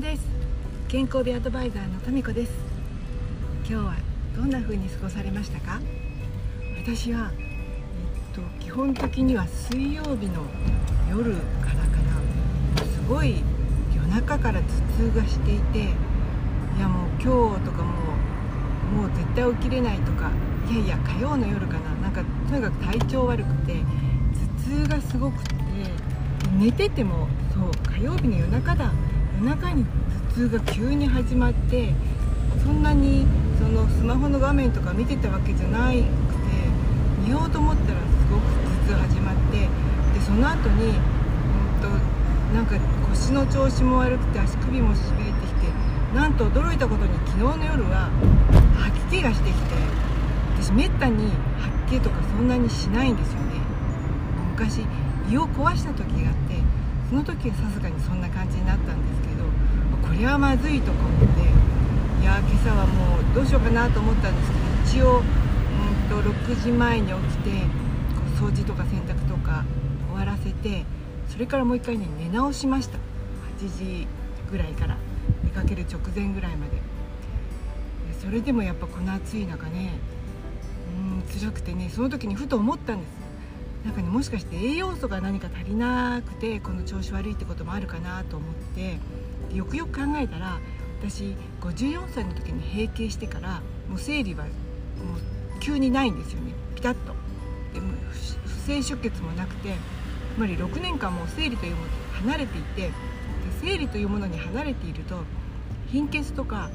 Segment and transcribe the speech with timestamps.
[0.00, 0.22] です。
[0.86, 2.52] 健康美アドバイザーのタミコです。
[3.68, 3.94] 今日は
[4.36, 5.80] どんな風に過ごされましたか？
[6.80, 7.36] 私は、え
[8.32, 10.44] っと、基本的には水曜日の
[11.10, 11.98] 夜からか
[12.78, 13.42] らすごい
[13.92, 14.66] 夜中から頭
[15.10, 15.82] 痛がしていてい
[16.80, 17.92] やもう今日とかも
[18.94, 20.30] うもう絶対起きれないとか
[20.70, 21.90] いやいや火曜の夜かな。
[22.02, 25.54] なんかとにかく体調悪くて頭痛がすごくて
[26.56, 28.92] 寝ててもそう火曜日の夜中だ
[29.40, 29.84] 夜中に
[30.34, 31.94] 頭痛が急に始まって
[32.64, 33.24] そんなに
[33.56, 36.02] そのスマホの画面とか見てたわけじゃなくて
[37.24, 38.42] 寝ようと思ったらすごく
[38.90, 39.68] 頭痛始まってで
[40.26, 40.94] その後にうん
[41.80, 41.88] と
[42.52, 42.74] なんか
[43.10, 45.70] 腰の調子も悪くて足首もしびれてきて
[46.16, 48.10] なんと驚いたことに昨日の夜は
[48.76, 49.74] 吐き気がしてきて
[50.60, 51.30] 私めったに
[51.86, 53.60] 吐き気とかそんなにしないんですよね。
[54.50, 54.84] 昔
[55.30, 56.58] 胃を壊した時があって
[57.08, 59.44] その時はさすがにそんな感じになったんですけど
[60.06, 61.40] これはまずいとか思って
[62.22, 64.50] いや今朝はもうどうしようかなと思ったんです
[64.94, 67.50] けど一応うんと6時前に起きて
[68.40, 69.64] こう掃除とか洗濯とか
[70.10, 70.84] 終わらせて
[71.28, 72.98] それからもう一回ね寝直しました。
[73.58, 74.06] 8時
[74.50, 74.96] ぐらいから
[75.44, 76.72] 出かける直前ぐらいまで
[78.22, 79.92] それでもやっぱこの暑い中ね
[80.96, 83.27] うん辛くてねその時にふと思ったんです。
[83.84, 88.98] なんかねもしかして栄養素が何か足りなくてこの調子悪いってこともあるかなと思って
[89.54, 90.58] よくよく考えたら
[91.00, 96.52] 私54歳の時に閉経してからもう生理はもう急にないんですよね。
[96.74, 97.14] ピタッと。
[97.74, 97.92] でも
[98.44, 99.74] 不正出血もなくて
[100.34, 101.92] つまり6年間もう生理というものに
[102.26, 102.92] 離れていてで
[103.60, 105.20] 生理というものに離れていると
[105.90, 106.70] 貧血とか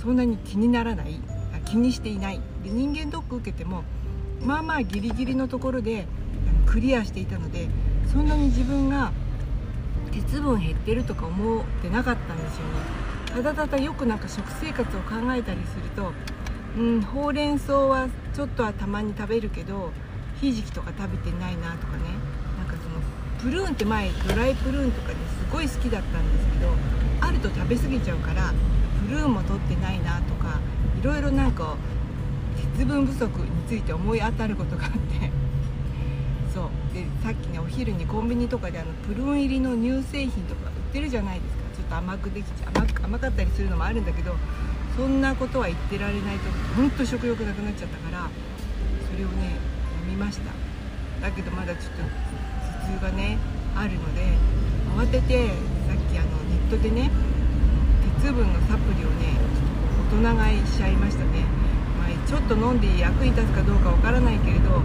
[0.00, 1.20] そんなに気にならない
[1.64, 2.40] 気にしていない。
[2.64, 3.84] で人間ドック受けても
[4.42, 6.06] まあまあギリギリのところで
[6.70, 7.68] クリアしていたので
[8.12, 9.12] そんなに自分が
[10.12, 13.08] 鉄分減ってるとか思ってなかったんですよね。
[13.34, 16.12] ただただよくなんか食生活を考えたりすると
[16.76, 19.90] うんほうれん草はちょっとはたまに食べるけど
[20.40, 22.04] ひじきとか食べてないなとかね。
[22.58, 23.00] なんかその
[23.38, 25.18] プルーンって前ドライプルーンとかです
[25.52, 26.72] ごい好きだったんですけど
[27.20, 28.52] あると食べ過ぎちゃうから
[29.06, 30.58] プルーンも取ってないなとか
[31.00, 31.76] いろいろなんか
[32.76, 35.30] 鉄分不足について思い当たることがあって
[36.52, 36.68] そう。
[36.94, 41.62] でさっきねお昼にコンビニとかであのプルーン入りの乳製品とか売ってるじゃないですか。
[41.76, 44.34] ちょっと甘くできちゃ甘甘かったりするのもあるんだけど
[44.96, 48.28] そんなことは言ってられないと本当食欲なくなっちゃったから
[49.10, 49.56] それをね
[50.04, 50.50] 飲みました。
[51.20, 53.38] だけどまだちょっと頭痛がね
[53.76, 54.22] あるので
[54.96, 55.48] 慌てて
[55.86, 57.10] さっきあのネットでね
[58.22, 59.38] 鉄分のサプリをね
[60.10, 61.44] 大人買いしちゃいましたね、
[61.98, 64.82] まあ、ちょっと飲んで役に立つかどうかわからないけれど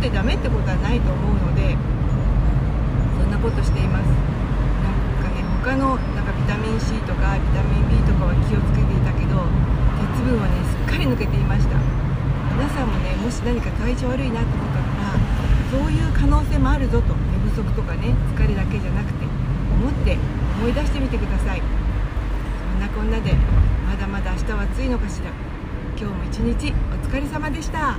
[0.00, 1.76] まあ、飲んでダメってことはないと思うので
[3.20, 4.08] そんなことしています。
[4.08, 9.44] なんかね他のなんかビタミン C とかビタミン B とかは気をつけていたけど
[10.00, 11.76] 鉄分はねすっかり抜けていました。
[12.56, 15.20] 皆さんもねもし何か体調悪いなと思ったら
[15.68, 20.16] そういう可能性もあるぞと寝不足とかね疲れだけじゃなくて思って
[20.60, 21.60] 思い出してみてください。
[21.60, 21.64] そ
[22.76, 23.36] んなこんなで
[23.84, 25.30] まだまだ明日は暑いのかしら。
[25.96, 27.98] 今日も一日お疲れ様でした。